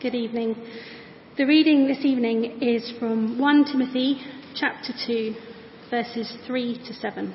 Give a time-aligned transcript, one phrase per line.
[0.00, 0.54] Good evening.
[1.36, 4.20] The reading this evening is from 1 Timothy
[4.54, 5.34] chapter 2,
[5.90, 7.34] verses 3 to 7.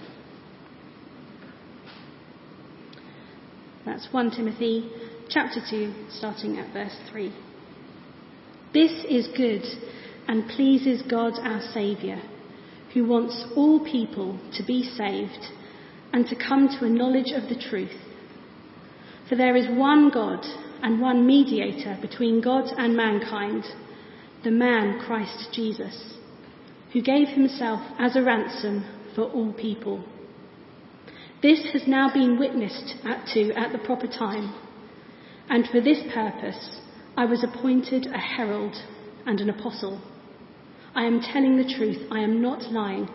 [3.86, 4.90] That's 1 Timothy
[5.28, 7.36] chapter 2, starting at verse 3.
[8.74, 9.66] This is good
[10.30, 12.22] and pleases God our Saviour,
[12.94, 15.48] who wants all people to be saved
[16.14, 18.00] and to come to a knowledge of the truth.
[19.28, 20.46] For there is one God
[20.84, 23.64] and one mediator between God and mankind,
[24.44, 26.14] the man Christ Jesus,
[26.92, 30.04] who gave himself as a ransom for all people.
[31.42, 34.54] This has now been witnessed at to at the proper time,
[35.50, 36.82] and for this purpose
[37.16, 38.76] I was appointed a herald
[39.26, 40.02] and an apostle.
[40.94, 43.08] I am telling the truth, I am not lying,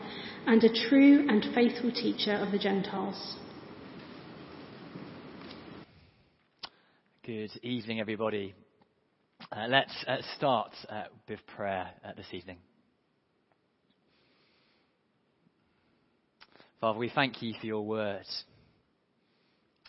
[0.47, 3.37] and a true and faithful teacher of the Gentiles.
[7.29, 8.55] Good evening, everybody.
[9.53, 12.57] Uh, let's uh, start uh, with prayer uh, this evening.
[16.81, 18.25] Father, we thank you for your word.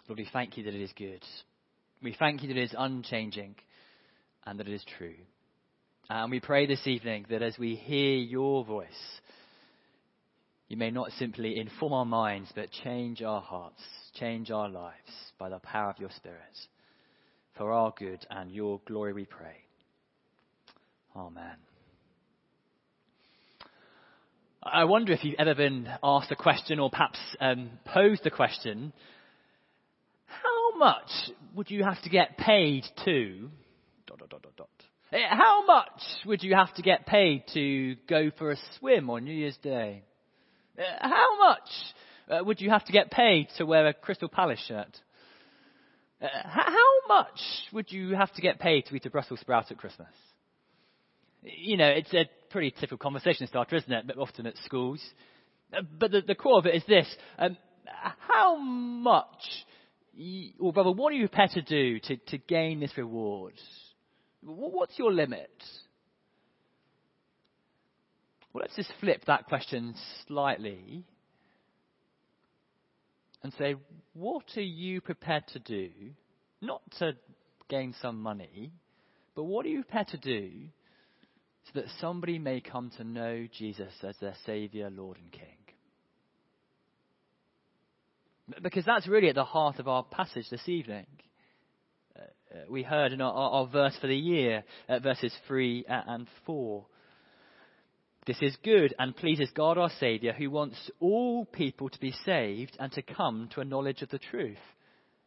[0.10, 1.24] Lord, we thank you that it is good.
[2.04, 3.56] We thank you that it is unchanging
[4.46, 5.16] and that it is true.
[6.10, 8.90] And we pray this evening that as we hear your voice,
[10.68, 13.82] you may not simply inform our minds, but change our hearts,
[14.16, 16.42] change our lives by the power of your Spirit.
[17.60, 19.58] For our good and your glory we pray.
[21.14, 21.58] Amen.
[24.64, 28.94] I wonder if you've ever been asked a question or perhaps um, posed the question
[30.26, 31.10] how much
[31.54, 33.50] would you have to get paid to.
[34.08, 34.70] Dot, dot, dot,
[35.12, 39.26] eh, How much would you have to get paid to go for a swim on
[39.26, 40.04] New Year's Day?
[40.78, 41.70] Eh, how much
[42.30, 44.98] uh, would you have to get paid to wear a Crystal Palace shirt?
[46.22, 47.40] Uh, how much
[47.72, 50.08] would you have to get paid to eat a Brussels sprout at Christmas?
[51.42, 54.08] You know, it's a pretty typical conversation starter, isn't it?
[54.08, 55.02] But often at schools.
[55.74, 57.08] Uh, but the, the, core of it is this.
[57.38, 57.56] Um,
[58.28, 59.66] how much,
[60.60, 63.54] or rather, what are you prepared to do to, to gain this reward?
[64.42, 65.52] What's your limit?
[68.52, 69.96] Well, let's just flip that question
[70.28, 71.06] slightly
[73.44, 73.76] and say,
[74.14, 75.90] what are you prepared to do?
[76.62, 77.14] Not to
[77.70, 78.72] gain some money,
[79.36, 80.52] but what are you prepared to do
[81.66, 85.58] so that somebody may come to know Jesus as their Saviour, Lord, and King?
[88.62, 91.06] Because that's really at the heart of our passage this evening.
[92.18, 95.86] Uh, uh we heard in our, our, our, verse for the year, uh, verses 3
[95.88, 96.86] and 4.
[98.26, 102.76] This is good and pleases God our Saviour, who wants all people to be saved
[102.80, 104.58] and to come to a knowledge of the truth.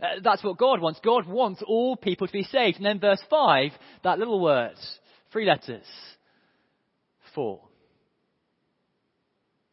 [0.01, 1.01] Uh, that's what God wants.
[1.05, 2.77] God wants all people to be saved.
[2.77, 3.71] And then verse 5,
[4.05, 4.77] that little word,
[5.33, 5.87] three letters,
[7.35, 7.61] for.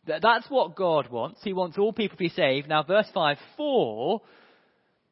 [0.05, 1.41] That's what God wants.
[1.43, 2.67] He wants all people to be saved.
[2.67, 4.21] Now, verse 5, for,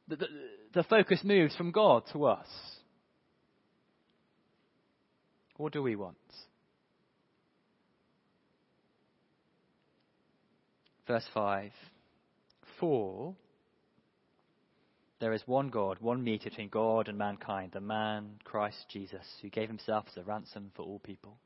[0.07, 0.27] the, the,
[0.73, 2.47] the focus moves from God to us.
[5.57, 6.17] What do we want?
[11.07, 11.71] Verse 5
[12.79, 13.33] For
[15.19, 19.49] there is one God, one mediator between God and mankind, the man Christ Jesus, who
[19.49, 21.37] gave himself as a ransom for all people.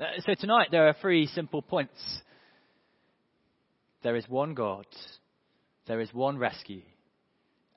[0.00, 2.22] Uh, so tonight there are three simple points.
[4.04, 4.86] There is one God,
[5.88, 6.82] there is one rescue,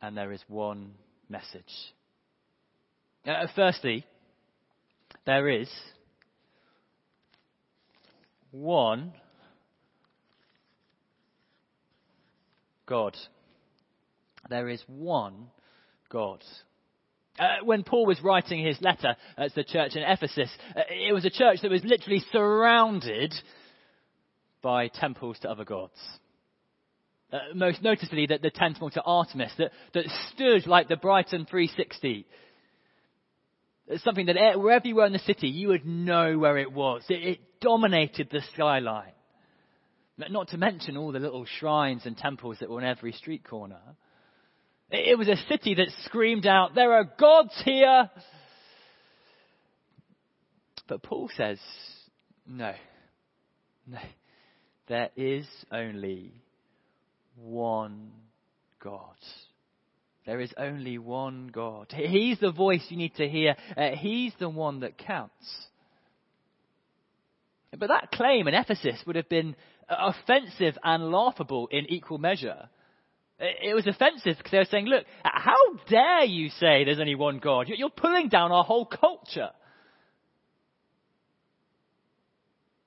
[0.01, 0.93] and there is one
[1.29, 1.63] message.
[3.25, 4.05] Uh, firstly,
[5.25, 5.69] there is
[8.51, 9.13] one
[12.91, 13.15] God.
[14.49, 15.47] There is one
[16.09, 16.43] God.
[17.39, 21.13] Uh, when Paul was writing his letter uh, to the church in Ephesus, uh, it
[21.13, 23.33] was a church that was literally surrounded
[24.61, 25.97] by temples to other gods.
[27.31, 30.03] Uh, most noticeably, the, the temple to Artemis that, that
[30.33, 32.27] stood like the Brighton 360.
[33.87, 37.05] It's something that wherever you were in the city, you would know where it was.
[37.07, 39.13] It, it dominated the skyline.
[40.17, 43.79] Not to mention all the little shrines and temples that were on every street corner.
[44.91, 48.09] It was a city that screamed out, There are gods here!
[50.87, 51.59] But Paul says,
[52.45, 52.73] No,
[53.87, 53.99] no.
[54.89, 56.33] There is only
[57.35, 58.11] one
[58.83, 59.15] God.
[60.25, 61.93] There is only one God.
[61.95, 63.55] He's the voice you need to hear.
[63.75, 65.33] Uh, he's the one that counts.
[67.77, 69.55] But that claim in Ephesus would have been
[69.91, 72.69] offensive and laughable in equal measure.
[73.39, 75.55] It was offensive because they were saying, look, how
[75.89, 77.67] dare you say there's only one God?
[77.67, 79.49] You're pulling down our whole culture.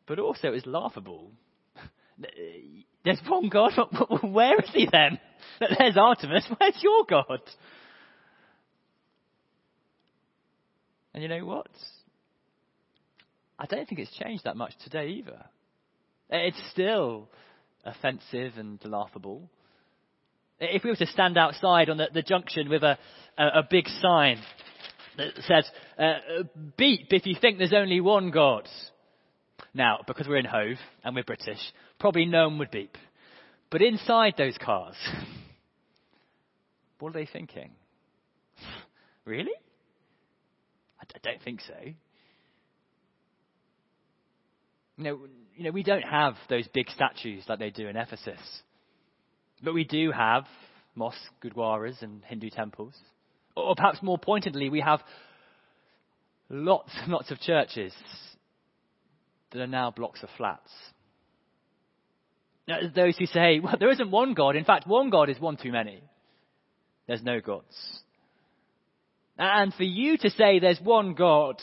[0.07, 1.33] But also, it was laughable.
[3.05, 3.73] There's one God.
[3.77, 5.19] but Where is he then?
[5.79, 6.47] There's Artemis.
[6.59, 7.41] Where's your God?
[11.15, 11.69] And you know what?
[13.59, 15.45] I don't think it's changed that much today either.
[16.31, 17.29] It's still
[17.85, 19.49] offensive and laughable.
[20.61, 22.99] If we were to stand outside on the, the junction with a,
[23.37, 24.41] a, a, big sign
[25.17, 25.69] that says,
[25.99, 26.45] uh,
[26.77, 28.69] beep if you think there's only one God.
[29.75, 31.59] Now, because we're in Hove and we're British,
[31.99, 32.97] probably no one would beep.
[33.71, 34.95] But inside those cars,
[37.01, 37.73] what are they thinking?
[39.25, 39.53] really?
[41.01, 41.75] I don't think so.
[44.97, 45.19] You know,
[45.57, 48.41] you know, we don't have those big statues like they do in Ephesus.
[49.63, 50.45] But we do have
[50.95, 52.95] mosques, gurdwaras, and Hindu temples.
[53.57, 55.01] Or perhaps more pointedly, we have
[56.49, 57.93] lots and lots of churches
[59.53, 60.71] that are now blocks of flats.
[62.67, 64.57] Now, those who say, well, there isn't one God.
[64.57, 66.03] In fact, one God is one too many.
[67.07, 67.77] There's no gods.
[69.39, 71.61] And for you to say there's one God,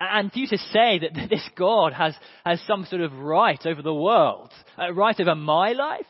[0.00, 2.14] and you to say that this God has,
[2.44, 6.06] has some sort of right over the world, a right over my life,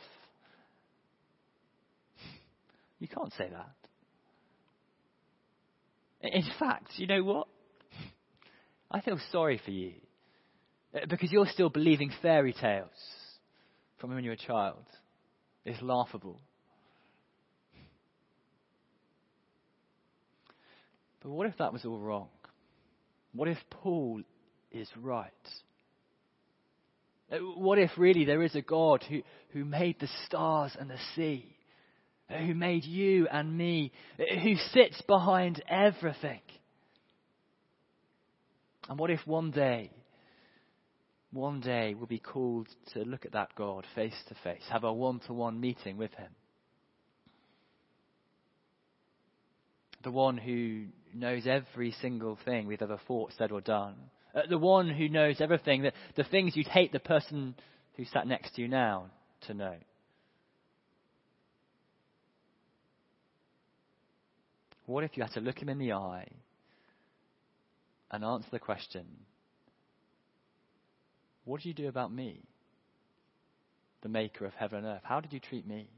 [2.99, 3.71] you can't say that.
[6.23, 7.47] In fact, you know what?
[8.91, 9.93] I feel sorry for you
[10.95, 12.89] uh, because you're still believing fairy tales
[13.99, 14.85] from when you were a child.
[15.65, 16.41] It's laughable.
[21.23, 22.29] But what if that was all wrong?
[23.37, 24.23] What if Paul
[24.73, 25.31] is right?
[27.31, 30.99] Uh, what if really there is a God who, who made the stars and the
[31.15, 31.57] sea,
[32.31, 36.41] uh, who made you and me, uh, who sits behind everything?
[38.89, 39.91] And what if one day,
[41.33, 44.93] one day we'll be called to look at that God face to face, have a
[44.93, 46.31] one to one meeting with Him?
[50.07, 53.97] The one who knows every single thing we've ever thought, said, or done.
[54.33, 57.57] Uh, the one who knows everything, the, the things you'd hate the person
[57.97, 59.07] who sat next to you now
[59.49, 59.75] to know.
[64.85, 66.29] What if you had to look him in the eye
[68.13, 69.07] and answer the question,
[71.45, 72.45] What do you do about me?
[74.03, 75.03] The maker of heaven and earth.
[75.03, 75.89] How did you treat me?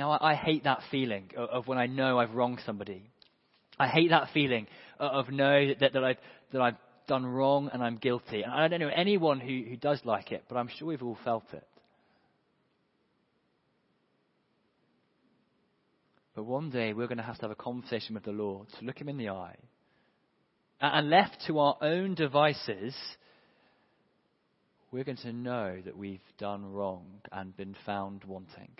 [0.00, 3.10] Now, I, I hate that feeling of, of, when I know I've wronged somebody.
[3.78, 4.66] I hate that feeling
[4.98, 6.16] of, of know that, that, I've,
[6.52, 8.40] that I've done wrong and I'm guilty.
[8.40, 11.18] And I don't know anyone who, who does like it, but I'm sure we've all
[11.22, 11.66] felt it.
[16.34, 18.86] But one day we're going to have to have a conversation with the Lord, to
[18.86, 19.56] look him in the eye.
[20.80, 22.94] And left to our own devices,
[24.90, 28.70] we're going to know that we've done wrong and been found wanting.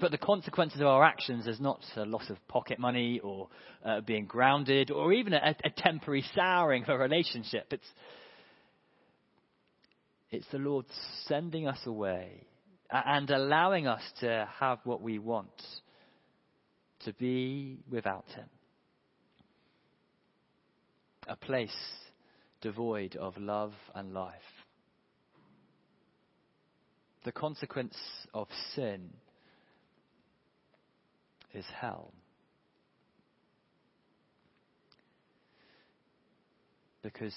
[0.00, 3.48] But the consequences of our actions is not a loss of pocket money or
[3.84, 7.66] uh, being grounded or even a, a temporary souring of a relationship.
[7.72, 7.86] It's,
[10.30, 10.86] it's the Lord
[11.26, 12.46] sending us away
[12.90, 15.50] and allowing us to have what we want,
[17.04, 18.48] to be without Him.
[21.28, 21.70] A place
[22.62, 24.34] devoid of love and life.
[27.24, 27.96] The consequence
[28.32, 29.10] of sin
[31.54, 32.12] is hell.
[37.02, 37.34] Because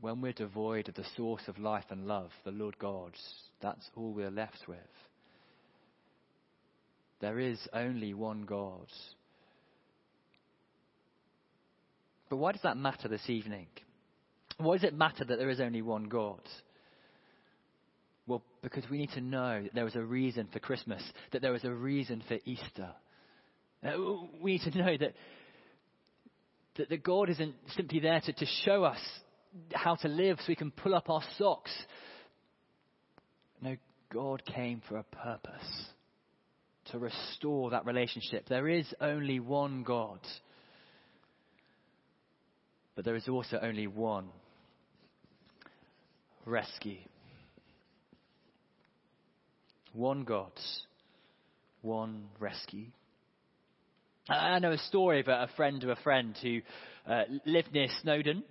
[0.00, 3.12] when we're devoid of the source of life and love, the Lord God,
[3.60, 4.78] that's all we're left with.
[7.20, 8.86] There is only one God.
[12.28, 13.66] But why does that matter this evening?
[14.58, 16.42] Why does it matter that there is only one God?
[18.26, 21.52] Well, because we need to know that there was a reason for Christmas, that there
[21.52, 22.90] was a reason for Easter.
[23.84, 23.92] Uh,
[24.40, 25.14] we need to know that,
[26.76, 29.00] that, that God isn't simply there to, to show us
[29.72, 31.70] how to live so we can pull up our socks.
[33.62, 33.76] No,
[34.12, 35.86] God came for a purpose
[36.90, 38.48] to restore that relationship.
[38.48, 40.20] There is only one God,
[42.96, 44.28] but there is also only one
[46.44, 46.98] rescue.
[49.92, 50.52] One God,
[51.82, 52.86] one rescue.
[54.28, 56.60] I know a story of a friend of a friend who
[57.06, 58.44] uh, lived near Snowdon.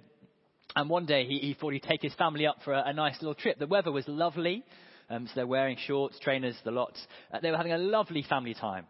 [0.75, 3.15] And one day he, he, thought he'd take his family up for a, a, nice
[3.21, 3.57] little trip.
[3.57, 4.63] The weather was lovely.
[5.09, 6.93] Um, so they're wearing shorts, trainers, the lot.
[7.31, 8.85] Uh, they were having a lovely family time.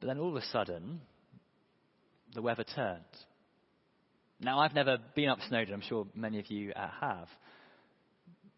[0.00, 1.00] But then all of a sudden,
[2.34, 3.00] the weather turned.
[4.40, 5.74] Now, I've never been up Snowdon.
[5.74, 7.28] I'm sure many of you uh, have.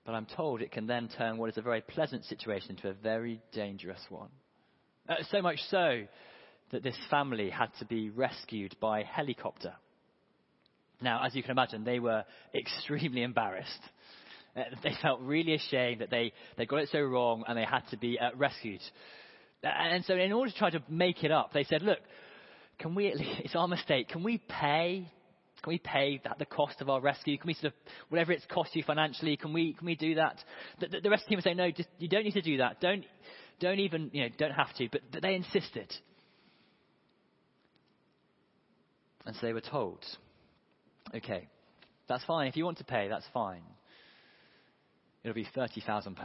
[0.05, 2.95] But I'm told it can then turn what is a very pleasant situation into a
[2.95, 4.31] very dangerous one.
[5.09, 6.05] Uh, so much so
[6.71, 9.75] that this family had to be rescued by helicopter.
[11.01, 13.81] Now, as you can imagine, they were extremely embarrassed.
[14.57, 17.83] Uh, they felt really ashamed that they, they got it so wrong and they had
[17.91, 18.81] to be uh, rescued.
[19.63, 21.99] And so, in order to try to make it up, they said, Look,
[22.79, 23.07] can we,
[23.45, 25.11] it's our mistake, can we pay?
[25.63, 27.39] Can we pay that, the cost of our rescue?
[27.39, 27.73] Can we sort of,
[28.09, 30.43] whatever it's cost you financially, can we, can we do that?
[30.81, 32.81] The, the, the rescue team would say, no, just, you don't need to do that.
[32.81, 33.05] Don't,
[33.61, 34.89] don't even, you know, don't have to.
[34.91, 35.93] But, but they insisted.
[39.25, 40.05] And so they were told,
[41.15, 41.49] okay,
[42.09, 42.49] that's fine.
[42.49, 43.63] If you want to pay, that's fine.
[45.23, 46.17] It'll be £30,000.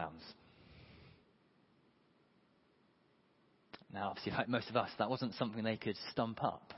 [3.94, 6.74] Now, obviously, like most of us, that wasn't something they could stump up.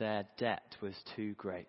[0.00, 1.68] Their debt was too great.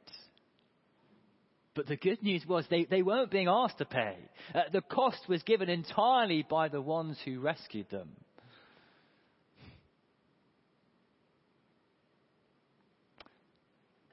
[1.75, 4.15] But the good news was they, they weren't being asked to pay.
[4.55, 8.09] Uh, the cost was given entirely by the ones who rescued them.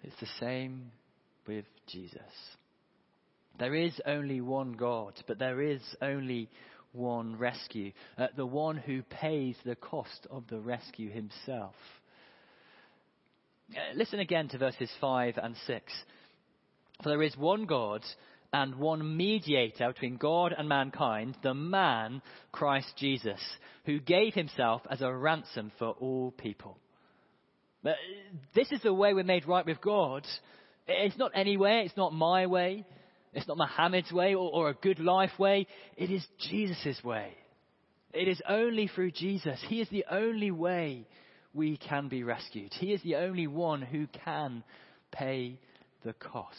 [0.02, 0.90] It's the same
[1.46, 2.20] with Jesus.
[3.60, 6.48] There is only one God, but there is only
[6.92, 7.92] one rescue.
[8.16, 11.74] Uh, the one who pays the cost of the rescue himself.
[13.74, 15.92] Uh, listen again to verses 5 and 6.
[17.02, 18.02] For there is one God
[18.52, 23.40] and one mediator between God and mankind, the man, Christ Jesus,
[23.84, 26.78] who gave himself as a ransom for all people.
[27.82, 27.96] But
[28.54, 30.26] this is the way we're made right with God.
[30.86, 32.86] It's not any way, it's not my way,
[33.34, 35.66] it's not Muhammad's way or, or a good life way.
[35.98, 37.34] It is Jesus' way.
[38.14, 39.62] It is only through Jesus.
[39.68, 41.06] He is the only way
[41.54, 42.72] we can be rescued.
[42.74, 44.62] He is the only one who can
[45.10, 45.58] pay
[46.04, 46.56] the cost.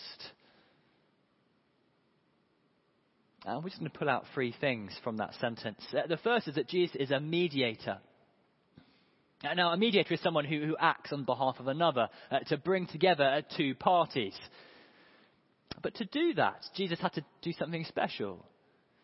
[3.46, 5.82] And we're just going to pull out three things from that sentence.
[5.94, 8.00] Uh, the first is that Jesus is a mediator.
[9.44, 12.58] Uh, now, a mediator is someone who, who acts on behalf of another uh, to
[12.58, 14.38] bring together uh, two parties.
[15.82, 18.46] But to do that, Jesus had to do something special.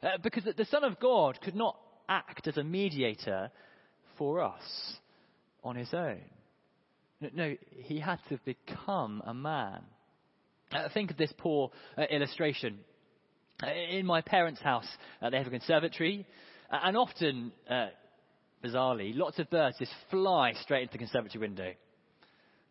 [0.03, 1.77] Uh, because the Son of God could not
[2.09, 3.49] act as a mediator
[4.17, 4.61] for us
[5.65, 6.21] on his own.
[7.33, 9.81] No, he had to become a man.
[10.71, 12.79] Uh, think of this poor uh, illustration.
[13.63, 14.87] Uh, in my parents' house,
[15.21, 16.25] uh, they have a conservatory,
[16.69, 17.51] uh, and often,
[18.63, 21.71] bizarrely, lots of birds just fly straight into the conservatory window.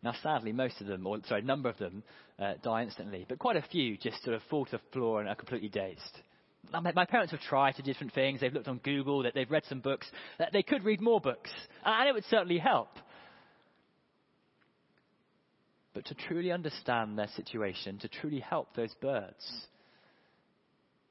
[0.03, 2.03] Now, sadly, most of them, or sorry, a number of them,
[2.37, 5.27] uh, die instantly, but quite a few just sort of fall to the floor and
[5.27, 6.19] are completely dazed.
[6.71, 8.41] My parents have tried to do different things.
[8.41, 10.07] They've looked on Google, that they've read some books.
[10.39, 11.51] that They could read more books,
[11.83, 12.89] and it would certainly help.
[15.93, 19.67] But to truly understand their situation, to truly help those birds,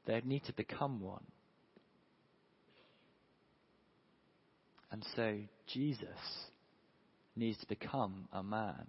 [0.06, 1.24] they'd need to become one.
[4.92, 6.08] And so, Jesus
[7.34, 8.86] needs to become a man.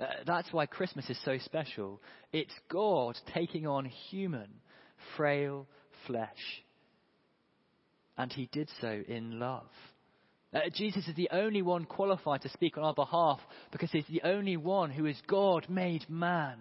[0.00, 2.00] Uh, that's why Christmas is so special.
[2.32, 4.48] It's God taking on human,
[5.16, 5.66] frail
[6.06, 6.62] flesh.
[8.16, 9.70] And he did so in love.
[10.52, 13.38] Uh, Jesus is the only one qualified to speak on our behalf
[13.70, 16.58] because he's the only one who is God made man.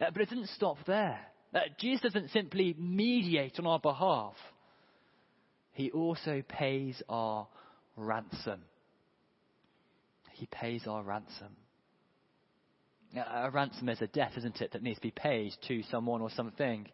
[0.00, 1.20] Uh, but it didn't stop there.
[1.54, 4.34] Uh, Jesus doesn't simply mediate on our behalf,
[5.72, 7.46] he also pays our
[7.96, 8.60] ransom.
[10.32, 11.56] He pays our ransom.
[13.14, 16.30] A ransom is a debt, isn't it, that needs to be paid to someone or
[16.30, 16.88] something.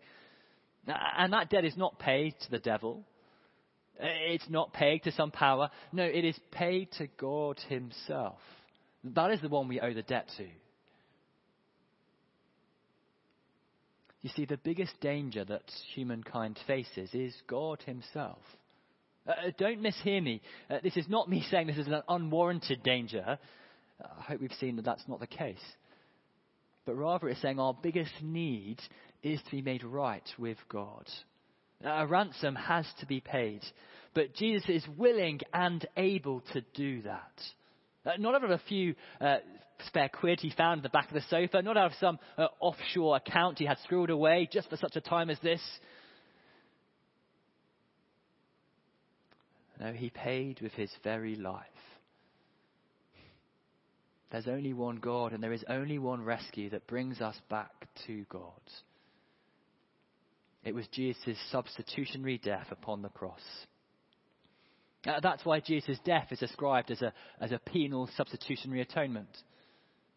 [0.86, 3.04] And that debt is not paid to the devil.
[4.00, 5.70] It's not paid to some power.
[5.92, 8.38] No, it is paid to God Himself.
[9.04, 10.46] That is the one we owe the debt to.
[14.20, 15.62] You see, the biggest danger that
[15.94, 18.38] humankind faces is God Himself.
[19.26, 20.42] Uh, uh, don't mishear me.
[20.68, 23.38] Uh, this is not me saying this is an unwarranted danger.
[24.00, 25.62] I hope we've seen that that's not the case.
[26.88, 28.78] But rather, it's saying our biggest need
[29.22, 31.06] is to be made right with God.
[31.84, 33.60] A ransom has to be paid.
[34.14, 37.42] But Jesus is willing and able to do that.
[38.06, 39.36] Uh, not out of a few uh,
[39.86, 42.46] spare quid he found at the back of the sofa, not out of some uh,
[42.58, 45.60] offshore account he had scribbled away just for such a time as this.
[49.78, 51.66] No, he paid with his very life.
[54.30, 58.24] There's only one God, and there is only one rescue that brings us back to
[58.28, 58.52] God.
[60.64, 63.40] It was Jesus' substitutionary death upon the cross.
[65.06, 69.28] Uh, that's why Jesus' death is described as a, as a penal substitutionary atonement.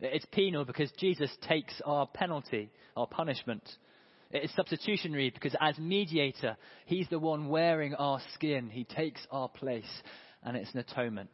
[0.01, 3.63] It's penal because Jesus takes our penalty, our punishment.
[4.31, 8.69] It's substitutionary because as mediator, he's the one wearing our skin.
[8.69, 9.89] He takes our place.
[10.43, 11.29] And it's an atonement.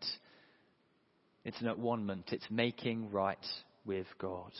[1.47, 3.37] It's an one It's making right
[3.85, 4.51] with God.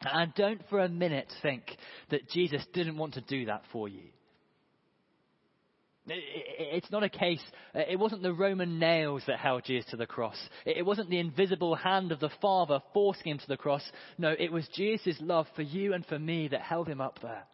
[0.00, 1.62] And don't for a minute think
[2.10, 4.02] that Jesus didn't want to do that for you.
[6.08, 10.06] It's not a case, uh, it wasn't the Roman nails that held Jesus to the
[10.06, 10.36] cross.
[10.64, 13.82] It wasn't the invisible hand of the Father forcing him to the cross.
[14.18, 17.44] No, it was Jesus' love for you and for me that held him up there.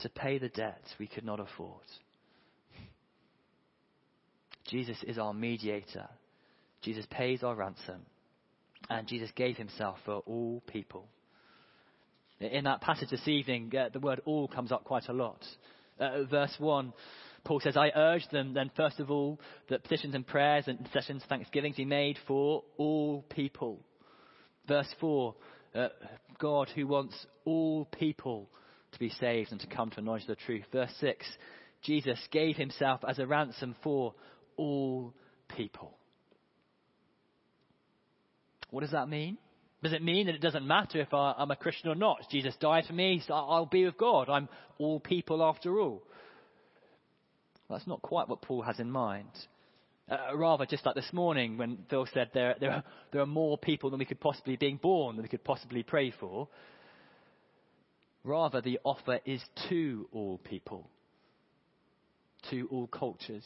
[0.00, 1.82] To pay the debt we could not afford.
[4.68, 6.08] Jesus is our mediator.
[6.82, 8.02] Jesus pays our ransom.
[8.90, 11.08] And Jesus gave himself for all people.
[12.40, 15.42] In that passage this evening, uh, the word all comes up quite a lot.
[15.98, 16.92] Uh, verse 1,
[17.44, 21.22] Paul says, I urge them then, first of all, that petitions and prayers and sessions,
[21.28, 23.80] thanksgivings be made for all people.
[24.66, 25.34] Verse 4,
[25.74, 25.88] uh,
[26.38, 28.48] God who wants all people
[28.92, 30.64] to be saved and to come to a knowledge of the truth.
[30.72, 31.24] Verse 6,
[31.82, 34.14] Jesus gave himself as a ransom for
[34.56, 35.14] all
[35.56, 35.96] people.
[38.70, 39.38] What does that mean?
[39.82, 42.18] Does it mean that it doesn't matter if I'm a Christian or not?
[42.30, 44.28] Jesus died for me, so I'll be with God.
[44.30, 46.02] I'm all people after all.
[47.68, 49.28] That's not quite what Paul has in mind.
[50.10, 53.56] Uh, rather, just like this morning when Phil said there, there, are, there are more
[53.56, 56.48] people than we could possibly being born than we could possibly pray for.
[58.22, 60.88] Rather, the offer is to all people,
[62.50, 63.44] to all cultures,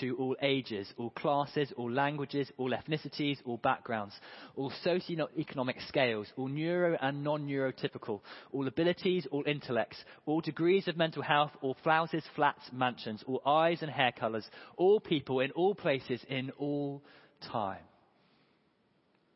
[0.00, 4.14] to all ages, all classes, all languages, all ethnicities, all backgrounds,
[4.56, 8.20] all socio-economic scales, all neuro and non-neurotypical,
[8.52, 13.82] all abilities, all intellects, all degrees of mental health, all flowers, flats, mansions, all eyes
[13.82, 17.02] and hair colours, all people in all places, in all
[17.50, 17.82] time.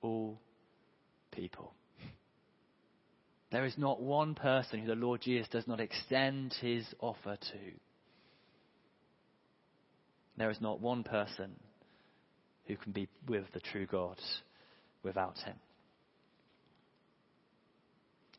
[0.02, 0.38] All
[1.30, 1.72] people.
[3.50, 7.58] There is not one person who the Lord Jesus does not extend his offer to.
[10.36, 11.52] There is not one person
[12.66, 14.18] who can be with the true God
[15.02, 15.56] without him.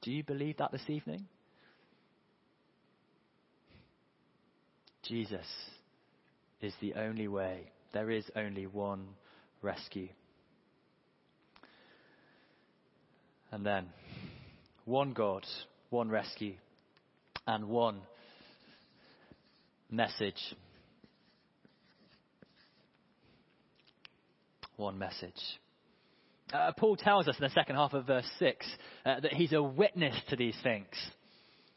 [0.02, 1.26] Do you believe that this evening?
[5.04, 5.48] Jesus
[6.62, 7.72] is the only way.
[7.94, 9.06] There is only one
[9.62, 10.10] rescue.
[13.52, 13.88] And then,
[14.86, 15.46] one God,
[15.90, 16.56] one rescue,
[17.46, 18.02] and one
[19.92, 20.56] message
[24.78, 25.34] one message.
[26.52, 28.66] Uh, Paul tells us in the second half of verse 6
[29.06, 30.88] uh, that he's a witness to these things.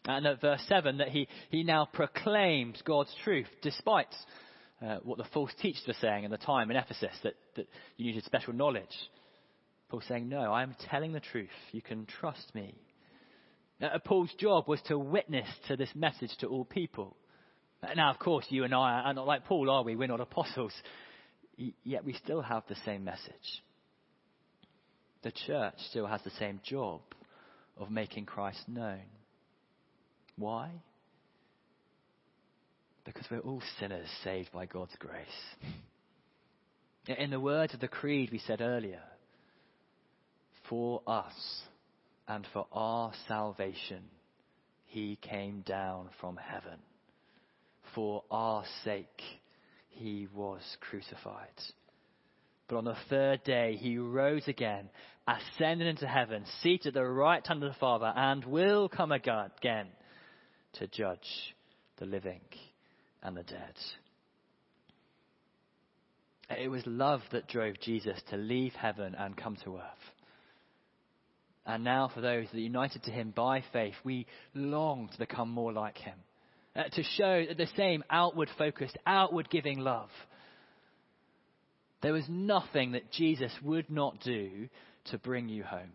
[0.04, 4.14] And at verse 7 that he, he now proclaims God's truth despite
[4.84, 8.06] uh, what the false teachers were saying in the time in Ephesus that, that you
[8.06, 8.84] needed special knowledge.
[9.88, 11.48] Paul's saying, No, I am telling the truth.
[11.72, 12.74] You can trust me.
[13.80, 17.16] Uh, Paul's job was to witness to this message to all people.
[17.94, 19.96] Now, of course, you and I are not like Paul, are we?
[19.96, 20.72] We're not apostles
[21.56, 23.62] yet we still have the same message.
[25.22, 27.00] The church still has the same job
[27.76, 29.02] of making Christ known.
[30.36, 30.70] Why?
[33.04, 35.26] Because we're all sinners saved by God's grace.
[37.18, 39.02] In the words of the creed we said earlier,
[40.68, 41.62] for us
[42.26, 44.02] and for our salvation,
[44.86, 46.78] he came down from heaven.
[47.94, 49.22] For our sake,
[49.96, 51.48] he was crucified.
[52.68, 54.90] But on the third day, he rose again,
[55.26, 59.88] ascended into heaven, seated at the right hand of the Father, and will come again
[60.74, 61.54] to judge
[61.98, 62.40] the living
[63.22, 63.74] and the dead.
[66.58, 70.12] It was love that drove Jesus to leave heaven and come to earth.
[71.64, 75.50] And now, for those that are united to him by faith, we long to become
[75.50, 76.14] more like him
[76.76, 80.10] uh, to show the same outward focused, outward giving love.
[82.02, 84.68] There was nothing that Jesus would not do
[85.06, 85.92] to bring you home.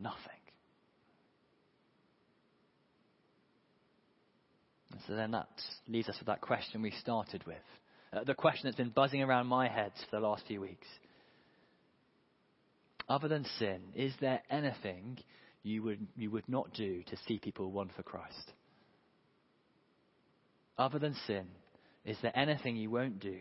[0.00, 0.18] Nothing.
[4.90, 5.48] And so then that
[5.88, 7.56] leaves us with that question we started with.
[8.12, 10.86] Uh, the question that's been buzzing around my head for the last few weeks.
[13.08, 15.18] Other than sin, is there anything
[15.62, 18.52] you would, you would not do to see people won for Christ?
[20.78, 21.46] Other than sin,
[22.04, 23.38] is there anything you won't do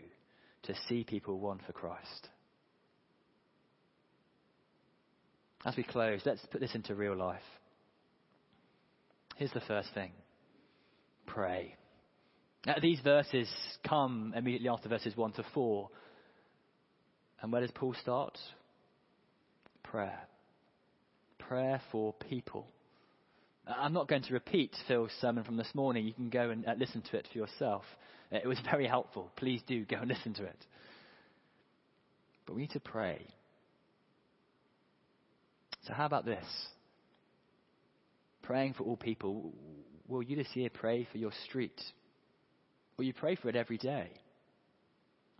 [0.64, 2.30] to see people won for Christ?
[5.66, 7.42] As we close, let's put this into real life.
[9.38, 10.12] Here's the first thing
[11.26, 11.76] pray.
[12.66, 13.50] Now, these verses
[13.88, 15.90] come immediately after verses 1 to 4.
[17.42, 18.38] And where does Paul start?
[19.84, 20.20] Prayer.
[21.40, 22.68] Prayer for people.
[23.68, 26.06] I'm not going to repeat Phil's sermon from this morning.
[26.06, 27.84] You can go and uh, listen to it for yourself.
[28.32, 29.32] Uh, it was very helpful.
[29.36, 30.66] Please do go and listen to it.
[32.46, 33.26] But we need to pray.
[35.88, 36.46] So, how about this?
[38.42, 39.54] Praying for all people.
[40.08, 41.80] Will you this year pray for your street?
[42.98, 44.10] Will you pray for it every day?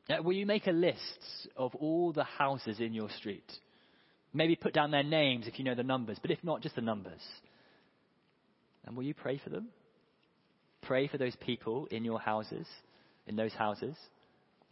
[0.10, 3.50] Uh, will you make a list of all the houses in your street?
[4.34, 6.82] Maybe put down their names if you know the numbers, but if not, just the
[6.82, 7.22] numbers.
[8.86, 9.68] And will you pray for them?
[10.82, 12.68] Pray for those people in your houses,
[13.28, 13.96] in those houses.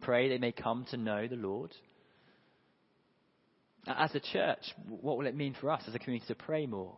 [0.02, 1.72] Pray they may come to know the Lord.
[3.88, 6.96] As a church, what will it mean for us as a community to pray more?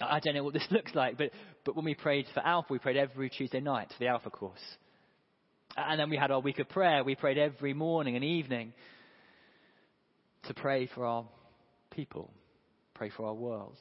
[0.00, 1.30] I don't know what this looks like, but,
[1.64, 4.60] but when we prayed for Alpha, we prayed every Tuesday night for the Alpha course.
[5.76, 7.02] And then we had our week of prayer.
[7.02, 8.74] We prayed every morning and evening
[10.44, 11.24] to pray for our
[11.90, 12.30] people,
[12.94, 13.76] pray for our world.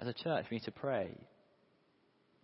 [0.00, 1.10] As a church, we need to pray.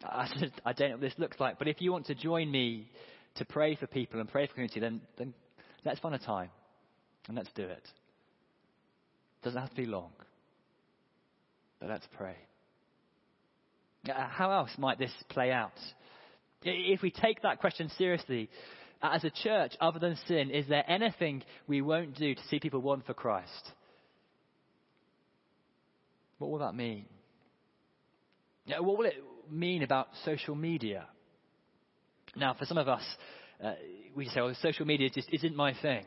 [0.05, 0.29] I,
[0.67, 2.91] I don't know what this looks like, but if you want to join me
[3.37, 5.33] to pray for people and pray for community, then, then
[5.83, 6.51] let's find a time
[7.29, 7.83] and let's do it.
[7.83, 10.11] it doesn't have to be long,
[11.81, 12.37] but let's pray.
[14.07, 15.73] Uh, how else might this play out?
[16.63, 18.51] If we take that question seriously,
[19.03, 22.61] uh, as a church, other than sin, is there anything we won't do to see
[22.61, 23.73] people won for Christ?
[26.39, 27.07] What will that mean?
[28.67, 31.07] What will it mean about social media?
[32.35, 33.03] Now, for some of us,
[33.65, 33.73] uh,
[34.15, 36.05] we say, well, social media just isn't my thing.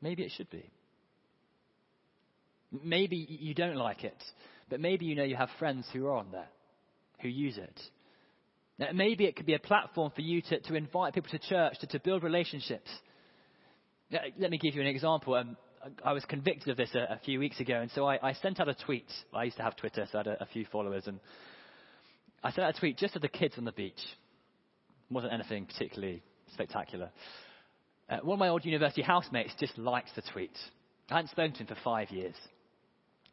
[0.00, 0.70] Maybe it should be.
[2.84, 4.16] Maybe you don't like it,
[4.68, 6.48] but maybe you know you have friends who are on there,
[7.20, 7.80] who use it.
[8.78, 11.78] Now, maybe it could be a platform for you to, to invite people to church,
[11.80, 12.90] to, to build relationships.
[14.10, 15.34] Let me give you an example.
[15.34, 15.56] Um,
[16.04, 18.60] I was convicted of this a, a few weeks ago, and so I, I, sent
[18.60, 19.06] out a tweet.
[19.32, 21.20] I used to have Twitter, so I had a, a few followers, and
[22.42, 23.94] I sent out a tweet just to the kids on the beach.
[23.98, 26.22] It wasn't anything particularly
[26.52, 27.10] spectacular.
[28.08, 30.56] Uh, one of my old university housemates just liked the tweet.
[31.10, 32.34] I hadn't spoken to him for five years.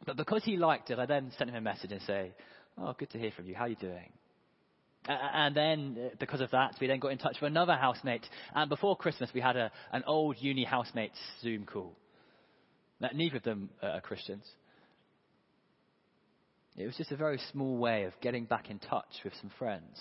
[0.06, 2.32] But because he liked it, I then sent him a message and say,
[2.76, 3.54] Oh, good to hear from you.
[3.54, 4.12] How are you doing?
[5.06, 8.26] And then, uh, because of that, we then got in touch with another housemate.
[8.54, 11.94] And before Christmas, we had a, an old uni housemate Zoom call.
[13.12, 14.44] Neither of them uh, are Christians.
[16.76, 20.00] It was just a very small way of getting back in touch with some friends.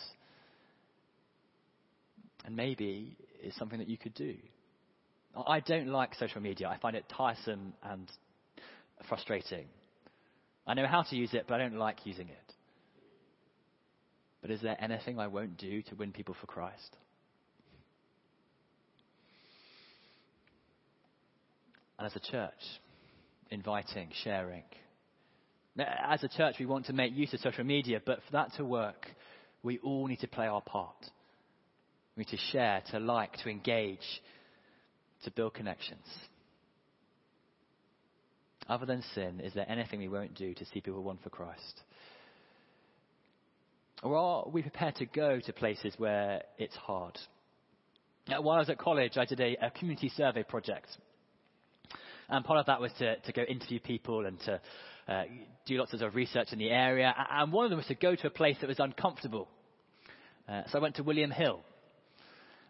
[2.45, 4.35] And maybe it's something that you could do.
[5.47, 6.67] I don't like social media.
[6.67, 8.09] I find it tiresome and
[9.07, 9.65] frustrating.
[10.65, 12.53] I know how to use it, but I don't like using it.
[14.41, 16.97] But is there anything I won't do to win people for Christ?
[21.97, 22.51] And as a church,
[23.53, 24.63] inviting, sharing.
[25.77, 28.65] As a church, we want to make use of social media, but for that to
[28.65, 29.07] work,
[29.63, 30.95] we all need to play our part.
[32.15, 34.21] We need to share, to like, to engage,
[35.23, 36.05] to build connections.
[38.69, 41.81] Other than sin, is there anything we won't do to see people won for Christ?
[44.03, 47.17] Or are we prepared to go to places where it's hard?
[48.27, 50.87] While I was at college, I did a, a community survey project.
[52.33, 54.59] And part of that was to, to go interview people and to
[55.07, 55.23] uh,
[55.67, 57.13] do lots of research in the area.
[57.31, 59.47] And one of them was to go to a place that was uncomfortable.
[60.49, 61.61] Uh, so I went to William Hill.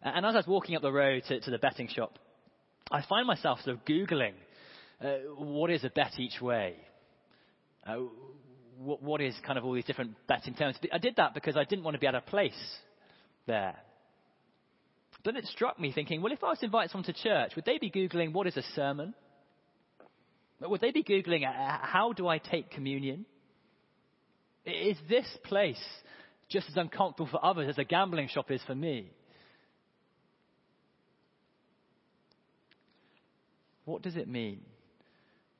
[0.01, 2.19] And as I was walking up the road to, to the betting shop,
[2.91, 4.33] I find myself sort of Googling
[5.01, 6.75] uh, what is a bet each way?
[7.85, 7.97] Uh,
[8.77, 10.75] what, what is kind of all these different betting terms?
[10.91, 12.53] I did that because I didn't want to be out of place
[13.47, 13.75] there.
[15.23, 17.65] But it struck me thinking, well, if I was to invite someone to church, would
[17.65, 19.13] they be Googling what is a sermon?
[20.63, 23.25] Would they be Googling, uh, how do I take communion?
[24.65, 25.83] Is this place
[26.49, 29.11] just as uncomfortable for others as a gambling shop is for me?
[33.85, 34.61] What does it mean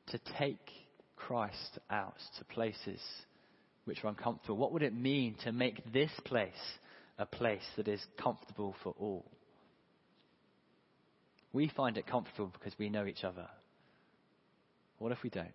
[0.07, 0.69] to take
[1.17, 3.01] Christ out to places
[3.85, 4.55] which are uncomfortable?
[4.55, 6.53] What would it mean to make this place
[7.17, 9.25] a place that is comfortable for all?
[11.51, 13.47] We find it comfortable because we know each other.
[14.97, 15.47] What if we don't?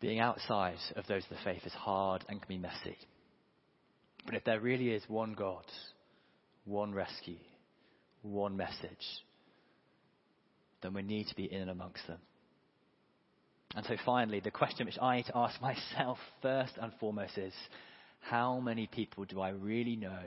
[0.00, 2.96] Being outside of those of the faith is hard and can be messy.
[4.26, 5.64] But if there really is one God
[6.68, 7.38] one rescue,
[8.22, 9.06] one message,
[10.82, 12.18] then we need to be in and amongst them.
[13.74, 17.54] And so finally, the question which I need to ask myself first and foremost is,
[18.20, 20.22] how many people do I really know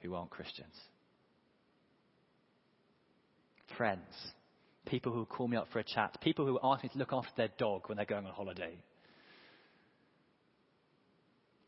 [0.00, 0.74] who aren't Christians?
[3.76, 4.06] Friends,
[4.86, 7.30] people who call me up for a chat, people who ask me to look after
[7.36, 8.78] their dog when they're going on holiday.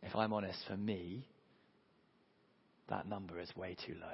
[0.02, 1.26] If I'm honest, for me,
[2.88, 4.06] that number is way too low.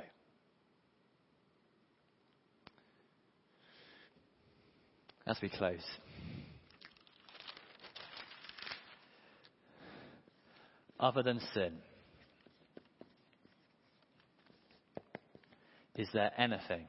[5.26, 5.85] As we close,
[10.98, 11.74] other than sin,
[15.94, 16.87] is there anything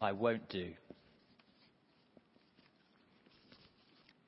[0.00, 0.70] I won't do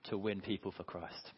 [0.04, 1.32] to win people for Christ?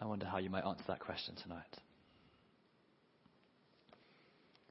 [0.00, 1.78] I wonder how you might answer that question tonight.